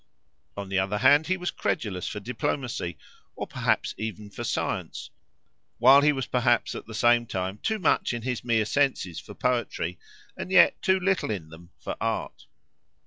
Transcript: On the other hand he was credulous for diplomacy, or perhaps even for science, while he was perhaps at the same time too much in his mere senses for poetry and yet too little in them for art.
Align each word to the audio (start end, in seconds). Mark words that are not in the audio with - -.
On 0.57 0.69
the 0.69 0.79
other 0.79 0.97
hand 0.97 1.27
he 1.27 1.37
was 1.37 1.51
credulous 1.51 2.07
for 2.07 2.19
diplomacy, 2.19 2.97
or 3.35 3.45
perhaps 3.45 3.93
even 3.99 4.31
for 4.31 4.43
science, 4.43 5.11
while 5.77 6.01
he 6.01 6.11
was 6.11 6.25
perhaps 6.25 6.73
at 6.73 6.87
the 6.87 6.95
same 6.95 7.27
time 7.27 7.59
too 7.59 7.77
much 7.77 8.11
in 8.11 8.23
his 8.23 8.43
mere 8.43 8.65
senses 8.65 9.19
for 9.19 9.35
poetry 9.35 9.99
and 10.35 10.49
yet 10.51 10.81
too 10.81 10.99
little 10.99 11.29
in 11.29 11.49
them 11.49 11.69
for 11.77 11.97
art. 12.01 12.47